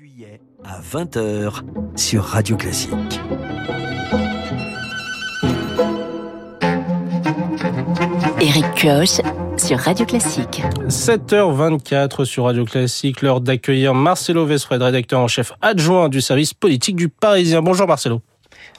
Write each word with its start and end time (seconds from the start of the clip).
juillet 0.00 0.40
à 0.64 0.80
20h 0.80 1.60
sur 1.94 2.24
Radio 2.24 2.56
Classique. 2.56 3.20
Eric 8.40 8.64
Kioch 8.76 9.20
sur 9.58 9.78
Radio 9.78 10.06
Classique. 10.06 10.62
7h24 10.88 12.24
sur 12.24 12.44
Radio 12.44 12.64
Classique, 12.64 13.20
l'heure 13.20 13.42
d'accueillir 13.42 13.92
Marcelo 13.92 14.46
Vesfred, 14.46 14.80
rédacteur 14.80 15.20
en 15.20 15.28
chef 15.28 15.52
adjoint 15.60 16.08
du 16.08 16.22
service 16.22 16.54
politique 16.54 16.96
du 16.96 17.10
Parisien. 17.10 17.60
Bonjour 17.60 17.86
Marcelo. 17.86 18.22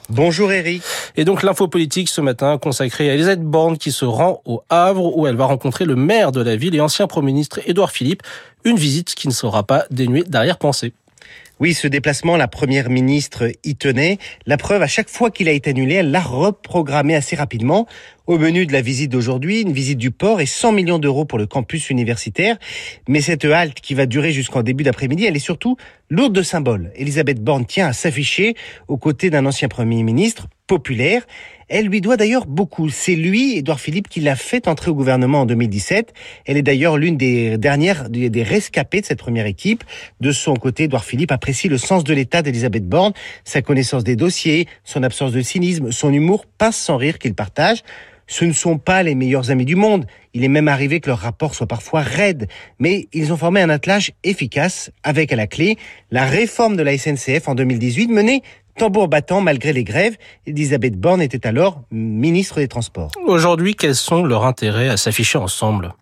Bonjour 0.08 0.50
Eric. 0.50 0.82
Et 1.16 1.24
donc 1.24 1.44
l'info 1.44 1.68
politique 1.68 2.08
ce 2.08 2.20
matin 2.20 2.58
consacrée 2.58 3.10
à 3.10 3.14
Elisabeth 3.14 3.44
Borne 3.44 3.78
qui 3.78 3.92
se 3.92 4.04
rend 4.04 4.42
au 4.44 4.64
Havre 4.70 5.16
où 5.16 5.28
elle 5.28 5.36
va 5.36 5.44
rencontrer 5.44 5.84
le 5.84 5.94
maire 5.94 6.32
de 6.32 6.42
la 6.42 6.56
ville 6.56 6.74
et 6.74 6.80
ancien 6.80 7.06
Premier 7.06 7.26
ministre 7.26 7.60
Édouard 7.66 7.92
Philippe. 7.92 8.24
Une 8.64 8.76
visite 8.76 9.14
qui 9.14 9.28
ne 9.28 9.32
sera 9.32 9.62
pas 9.62 9.84
dénuée 9.92 10.24
d'arrière-pensée. 10.24 10.94
Oui, 11.62 11.74
ce 11.74 11.86
déplacement, 11.86 12.36
la 12.36 12.48
première 12.48 12.90
ministre 12.90 13.52
y 13.62 13.76
tenait. 13.76 14.18
La 14.46 14.56
preuve, 14.56 14.82
à 14.82 14.88
chaque 14.88 15.08
fois 15.08 15.30
qu'il 15.30 15.48
a 15.48 15.52
été 15.52 15.70
annulé, 15.70 15.94
elle 15.94 16.10
l'a 16.10 16.20
reprogrammé 16.20 17.14
assez 17.14 17.36
rapidement. 17.36 17.86
Au 18.26 18.36
menu 18.36 18.66
de 18.66 18.72
la 18.72 18.80
visite 18.80 19.12
d'aujourd'hui, 19.12 19.60
une 19.60 19.72
visite 19.72 19.98
du 19.98 20.10
port 20.10 20.40
et 20.40 20.46
100 20.46 20.72
millions 20.72 20.98
d'euros 20.98 21.24
pour 21.24 21.38
le 21.38 21.46
campus 21.46 21.88
universitaire. 21.88 22.58
Mais 23.06 23.20
cette 23.20 23.44
halte 23.44 23.80
qui 23.80 23.94
va 23.94 24.06
durer 24.06 24.32
jusqu'en 24.32 24.64
début 24.64 24.82
d'après-midi, 24.82 25.24
elle 25.24 25.36
est 25.36 25.38
surtout 25.38 25.76
lourde 26.10 26.32
de 26.32 26.42
symboles. 26.42 26.90
Elisabeth 26.96 27.40
Borne 27.40 27.64
tient 27.64 27.86
à 27.86 27.92
s'afficher 27.92 28.56
aux 28.88 28.98
côtés 28.98 29.30
d'un 29.30 29.46
ancien 29.46 29.68
Premier 29.68 30.02
ministre 30.02 30.48
populaire. 30.72 31.26
Elle 31.68 31.86
lui 31.86 32.00
doit 32.00 32.16
d'ailleurs 32.16 32.46
beaucoup. 32.46 32.88
C'est 32.88 33.14
lui, 33.14 33.58
Édouard 33.58 33.78
Philippe, 33.78 34.08
qui 34.08 34.20
l'a 34.20 34.36
fait 34.36 34.68
entrer 34.68 34.90
au 34.90 34.94
gouvernement 34.94 35.42
en 35.42 35.44
2017. 35.44 36.14
Elle 36.46 36.56
est 36.56 36.62
d'ailleurs 36.62 36.96
l'une 36.96 37.18
des 37.18 37.58
dernières 37.58 38.08
des 38.08 38.42
rescapées 38.42 39.02
de 39.02 39.06
cette 39.06 39.18
première 39.18 39.44
équipe. 39.44 39.84
De 40.22 40.32
son 40.32 40.54
côté, 40.54 40.84
Édouard 40.84 41.04
Philippe 41.04 41.30
apprécie 41.30 41.68
le 41.68 41.76
sens 41.76 42.04
de 42.04 42.14
l'État 42.14 42.40
d'Elisabeth 42.40 42.88
Borne, 42.88 43.12
sa 43.44 43.60
connaissance 43.60 44.02
des 44.02 44.16
dossiers, 44.16 44.66
son 44.82 45.02
absence 45.02 45.32
de 45.32 45.42
cynisme, 45.42 45.92
son 45.92 46.10
humour 46.10 46.46
passe 46.56 46.76
sans 46.76 46.96
rire 46.96 47.18
qu'il 47.18 47.34
partage. 47.34 47.82
Ce 48.26 48.46
ne 48.46 48.52
sont 48.52 48.78
pas 48.78 49.02
les 49.02 49.14
meilleurs 49.14 49.50
amis 49.50 49.66
du 49.66 49.76
monde. 49.76 50.06
Il 50.32 50.42
est 50.42 50.48
même 50.48 50.68
arrivé 50.68 51.00
que 51.00 51.10
leur 51.10 51.18
rapport 51.18 51.54
soit 51.54 51.66
parfois 51.66 52.00
raide. 52.00 52.48
Mais 52.78 53.08
ils 53.12 53.30
ont 53.30 53.36
formé 53.36 53.60
un 53.60 53.68
attelage 53.68 54.12
efficace 54.24 54.90
avec 55.02 55.34
à 55.34 55.36
la 55.36 55.46
clé 55.46 55.76
la 56.10 56.24
réforme 56.24 56.76
de 56.76 56.82
la 56.82 56.96
SNCF 56.96 57.48
en 57.48 57.54
2018 57.54 58.08
menée 58.08 58.42
tambour 58.76 59.08
battant 59.08 59.40
malgré 59.40 59.72
les 59.72 59.84
grèves. 59.84 60.16
Elisabeth 60.46 60.98
Borne 60.98 61.22
était 61.22 61.46
alors 61.46 61.82
ministre 61.90 62.60
des 62.60 62.68
Transports. 62.68 63.10
Aujourd'hui, 63.26 63.74
quels 63.74 63.94
sont 63.94 64.24
leurs 64.24 64.44
intérêts 64.44 64.88
à 64.88 64.96
s'afficher 64.96 65.38
ensemble? 65.38 65.94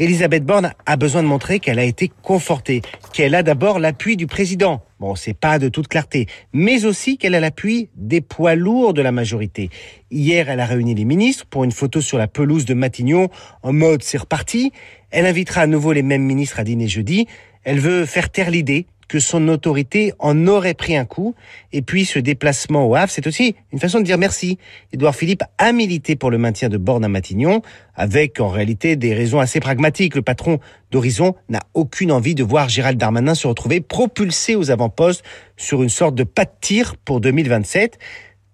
Elisabeth 0.00 0.46
Borne 0.46 0.72
a 0.86 0.96
besoin 0.96 1.22
de 1.22 1.28
montrer 1.28 1.60
qu'elle 1.60 1.78
a 1.78 1.84
été 1.84 2.10
confortée, 2.22 2.80
qu'elle 3.12 3.34
a 3.34 3.42
d'abord 3.42 3.78
l'appui 3.78 4.16
du 4.16 4.26
président. 4.26 4.80
Bon, 4.98 5.14
c'est 5.14 5.34
pas 5.34 5.58
de 5.58 5.68
toute 5.68 5.88
clarté, 5.88 6.26
mais 6.54 6.86
aussi 6.86 7.18
qu'elle 7.18 7.34
a 7.34 7.40
l'appui 7.40 7.90
des 7.96 8.22
poids 8.22 8.54
lourds 8.54 8.94
de 8.94 9.02
la 9.02 9.12
majorité. 9.12 9.68
Hier, 10.10 10.48
elle 10.48 10.60
a 10.60 10.64
réuni 10.64 10.94
les 10.94 11.04
ministres 11.04 11.44
pour 11.44 11.64
une 11.64 11.72
photo 11.72 12.00
sur 12.00 12.16
la 12.16 12.28
pelouse 12.28 12.64
de 12.64 12.72
Matignon 12.72 13.28
en 13.62 13.74
mode 13.74 14.02
c'est 14.02 14.16
reparti. 14.16 14.72
Elle 15.10 15.26
invitera 15.26 15.60
à 15.60 15.66
nouveau 15.66 15.92
les 15.92 16.02
mêmes 16.02 16.24
ministres 16.24 16.60
à 16.60 16.64
dîner 16.64 16.88
jeudi. 16.88 17.26
Elle 17.64 17.78
veut 17.78 18.06
faire 18.06 18.30
taire 18.30 18.50
l'idée 18.50 18.86
que 19.10 19.18
son 19.18 19.48
autorité 19.48 20.12
en 20.20 20.46
aurait 20.46 20.74
pris 20.74 20.96
un 20.96 21.04
coup. 21.04 21.34
Et 21.72 21.82
puis 21.82 22.04
ce 22.04 22.20
déplacement 22.20 22.86
au 22.86 22.94
Havre, 22.94 23.10
c'est 23.10 23.26
aussi 23.26 23.56
une 23.72 23.80
façon 23.80 23.98
de 23.98 24.04
dire 24.04 24.18
merci. 24.18 24.56
Édouard 24.92 25.16
Philippe 25.16 25.42
a 25.58 25.72
milité 25.72 26.14
pour 26.14 26.30
le 26.30 26.38
maintien 26.38 26.68
de 26.68 26.76
Borne 26.76 27.04
à 27.04 27.08
Matignon, 27.08 27.60
avec 27.96 28.38
en 28.38 28.46
réalité 28.46 28.94
des 28.94 29.12
raisons 29.12 29.40
assez 29.40 29.58
pragmatiques. 29.58 30.14
Le 30.14 30.22
patron 30.22 30.60
d'Horizon 30.92 31.34
n'a 31.48 31.58
aucune 31.74 32.12
envie 32.12 32.36
de 32.36 32.44
voir 32.44 32.68
Gérald 32.68 32.98
Darmanin 32.98 33.34
se 33.34 33.48
retrouver 33.48 33.80
propulsé 33.80 34.54
aux 34.54 34.70
avant-postes 34.70 35.24
sur 35.56 35.82
une 35.82 35.88
sorte 35.88 36.14
de 36.14 36.22
pas 36.22 36.44
de 36.44 36.52
tir 36.60 36.94
pour 36.96 37.20
2027. 37.20 37.98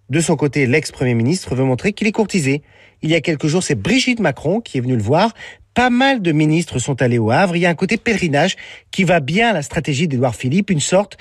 De 0.09 0.21
son 0.21 0.37
côté, 0.37 0.67
l'ex-premier 0.67 1.15
ministre 1.15 1.55
veut 1.55 1.65
montrer 1.65 1.93
qu'il 1.93 2.07
est 2.07 2.13
courtisé. 2.13 2.63
Il 3.03 3.11
y 3.11 3.15
a 3.15 3.21
quelques 3.21 3.47
jours, 3.47 3.63
c'est 3.63 3.75
Brigitte 3.75 4.21
Macron 4.21 4.61
qui 4.61 4.79
est 4.79 4.81
venue 4.81 4.97
le 4.97 5.03
voir 5.03 5.33
pas 5.77 5.91
mal 5.91 6.23
de 6.23 6.33
ministres 6.33 6.79
sont 6.79 7.03
allés 7.03 7.19
au 7.19 7.31
Havre. 7.31 7.55
Il 7.55 7.61
y 7.61 7.67
a 7.67 7.69
un 7.69 7.75
côté 7.75 7.99
pèlerinage 7.99 8.57
qui 8.91 9.05
va 9.05 9.21
bien 9.21 9.51
à 9.51 9.53
la 9.53 9.61
stratégie 9.61 10.09
d'Édouard 10.09 10.35
Philippe, 10.35 10.71
une 10.71 10.81
sorte 10.81 11.19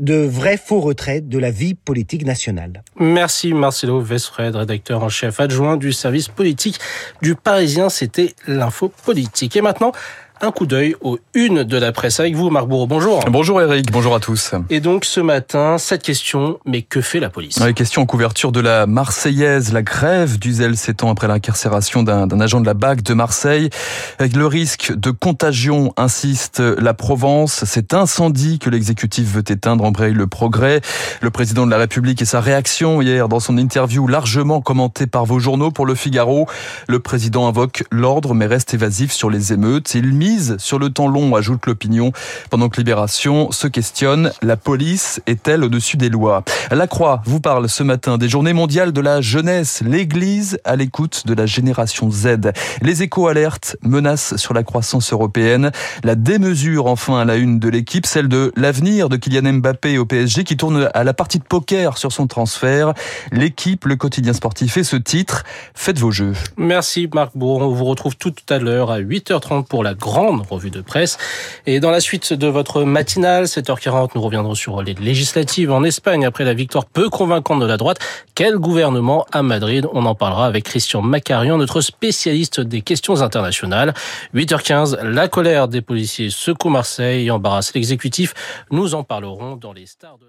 de 0.00 0.14
vrai 0.14 0.56
faux 0.56 0.80
retrait 0.80 1.20
de 1.20 1.38
la 1.38 1.50
vie 1.50 1.74
politique 1.74 2.24
nationale. 2.24 2.82
Merci 2.98 3.52
Marcelo 3.52 4.00
Vesfred, 4.00 4.56
rédacteur 4.56 5.04
en 5.04 5.10
chef 5.10 5.40
adjoint 5.40 5.76
du 5.76 5.92
service 5.92 6.28
politique 6.28 6.78
du 7.20 7.34
Parisien. 7.34 7.90
C'était 7.90 8.34
l'info 8.46 8.90
politique. 9.04 9.56
Et 9.56 9.60
maintenant, 9.60 9.92
un 10.40 10.50
coup 10.50 10.66
d'œil 10.66 10.94
aux 11.00 11.18
une 11.34 11.64
de 11.64 11.76
la 11.76 11.92
presse 11.92 12.20
avec 12.20 12.34
vous, 12.34 12.50
Marc 12.50 12.66
Bourreau. 12.66 12.86
Bonjour. 12.86 13.20
Bonjour 13.30 13.60
Eric, 13.60 13.90
bonjour 13.90 14.14
à 14.14 14.20
tous. 14.20 14.52
Et 14.70 14.80
donc 14.80 15.04
ce 15.04 15.20
matin, 15.20 15.78
cette 15.78 16.02
question, 16.02 16.58
mais 16.64 16.82
que 16.82 17.00
fait 17.00 17.20
la 17.20 17.30
police? 17.30 17.58
La 17.58 17.72
question 17.72 18.02
en 18.02 18.06
couverture 18.06 18.52
de 18.52 18.60
la 18.60 18.86
Marseillaise. 18.86 19.72
La 19.72 19.82
grève 19.82 20.38
du 20.38 20.52
zèle 20.52 20.76
s'étend 20.76 21.10
après 21.10 21.28
l'incarcération 21.28 22.02
d'un 22.02 22.40
agent 22.40 22.60
de 22.60 22.66
la 22.66 22.74
BAC 22.74 23.02
de 23.02 23.14
Marseille. 23.14 23.70
Avec 24.18 24.36
le 24.36 24.46
risque 24.46 24.92
de 24.94 25.10
contagion, 25.10 25.92
insiste 25.96 26.60
la 26.60 26.94
Provence. 26.94 27.64
Cet 27.64 27.94
incendie 27.94 28.58
que 28.58 28.70
l'exécutif 28.70 29.26
veut 29.28 29.44
éteindre 29.46 29.84
embraye 29.84 30.12
le 30.12 30.26
progrès. 30.26 30.80
Le 31.20 31.30
président 31.30 31.66
de 31.66 31.70
la 31.70 31.78
République 31.78 32.22
et 32.22 32.26
sa 32.26 32.40
réaction 32.40 33.02
hier 33.02 33.28
dans 33.28 33.40
son 33.40 33.58
interview 33.58 34.06
largement 34.06 34.60
commentée 34.60 35.06
par 35.06 35.24
vos 35.24 35.38
journaux 35.38 35.70
pour 35.70 35.86
le 35.86 35.94
Figaro. 35.94 36.46
Le 36.88 36.98
président 36.98 37.48
invoque 37.48 37.84
l'ordre 37.90 38.34
mais 38.34 38.46
reste 38.46 38.74
évasif 38.74 39.12
sur 39.12 39.30
les 39.30 39.52
émeutes. 39.52 39.94
Il 39.94 40.14
sur 40.58 40.78
le 40.78 40.90
temps 40.90 41.08
long, 41.08 41.34
ajoute 41.34 41.66
l'opinion. 41.66 42.12
Pendant 42.50 42.68
que 42.68 42.76
Libération 42.76 43.50
se 43.50 43.66
questionne, 43.66 44.30
la 44.42 44.56
police 44.56 45.20
est-elle 45.26 45.64
au-dessus 45.64 45.96
des 45.96 46.08
lois? 46.08 46.44
La 46.70 46.86
Croix 46.86 47.22
vous 47.24 47.40
parle 47.40 47.68
ce 47.68 47.82
matin 47.82 48.18
des 48.18 48.28
journées 48.28 48.52
mondiales 48.52 48.92
de 48.92 49.00
la 49.00 49.20
jeunesse, 49.20 49.82
l'Église 49.84 50.58
à 50.64 50.76
l'écoute 50.76 51.26
de 51.26 51.34
la 51.34 51.46
génération 51.46 52.10
Z. 52.10 52.52
Les 52.82 53.02
échos 53.02 53.28
alertent, 53.28 53.76
menaces 53.82 54.36
sur 54.36 54.54
la 54.54 54.62
croissance 54.62 55.12
européenne, 55.12 55.70
la 56.04 56.14
démesure 56.14 56.86
enfin 56.86 57.20
à 57.20 57.24
la 57.24 57.36
une 57.36 57.58
de 57.58 57.68
l'équipe, 57.68 58.06
celle 58.06 58.28
de 58.28 58.52
l'avenir 58.56 59.08
de 59.08 59.16
Kylian 59.16 59.54
Mbappé 59.54 59.98
au 59.98 60.04
PSG 60.04 60.44
qui 60.44 60.56
tourne 60.56 60.90
à 60.92 61.04
la 61.04 61.14
partie 61.14 61.38
de 61.38 61.44
poker 61.44 61.96
sur 61.96 62.12
son 62.12 62.26
transfert. 62.26 62.92
L'équipe, 63.32 63.86
le 63.86 63.96
quotidien 63.96 64.32
sportif 64.32 64.76
et 64.76 64.84
ce 64.84 64.96
titre, 64.96 65.44
faites 65.74 65.98
vos 65.98 66.10
jeux. 66.10 66.34
Merci 66.56 67.08
Marc 67.14 67.32
Bourron, 67.34 67.66
on 67.66 67.74
vous 67.74 67.84
retrouve 67.84 68.16
tout 68.16 68.34
à 68.48 68.58
l'heure 68.58 68.90
à 68.90 69.00
8h30 69.00 69.64
pour 69.64 69.82
la 69.82 69.94
grande 69.94 70.17
revue 70.18 70.70
de 70.70 70.80
presse. 70.80 71.18
Et 71.66 71.80
dans 71.80 71.90
la 71.90 72.00
suite 72.00 72.32
de 72.32 72.46
votre 72.46 72.82
matinale, 72.82 73.44
7h40, 73.44 74.10
nous 74.14 74.20
reviendrons 74.20 74.54
sur 74.54 74.82
les 74.82 74.94
législatives 74.94 75.70
en 75.70 75.84
Espagne 75.84 76.24
après 76.26 76.44
la 76.44 76.54
victoire 76.54 76.84
peu 76.84 77.08
convaincante 77.08 77.60
de 77.60 77.66
la 77.66 77.76
droite. 77.76 77.98
Quel 78.34 78.56
gouvernement 78.56 79.26
à 79.32 79.42
Madrid? 79.42 79.86
On 79.92 80.06
en 80.06 80.14
parlera 80.14 80.46
avec 80.46 80.64
Christian 80.64 81.02
Macarian, 81.02 81.58
notre 81.58 81.80
spécialiste 81.80 82.60
des 82.60 82.82
questions 82.82 83.22
internationales. 83.22 83.94
8h15, 84.34 85.02
la 85.02 85.28
colère 85.28 85.68
des 85.68 85.82
policiers 85.82 86.30
secoue 86.30 86.68
Marseille 86.68 87.26
et 87.26 87.30
embarrasse 87.30 87.74
l'exécutif. 87.74 88.34
Nous 88.70 88.94
en 88.94 89.04
parlerons 89.04 89.56
dans 89.56 89.72
les 89.72 89.86
stars 89.86 90.18
de 90.18 90.28